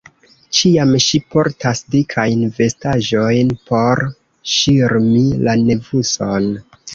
Ĉiam 0.59 0.93
ŝi 1.07 1.19
portas 1.33 1.81
dikajn 1.95 2.41
vestaĵojn 2.61 3.51
por 3.69 4.03
ŝirmi 4.55 5.23
la 5.45 5.55
nevuson. 5.69 6.51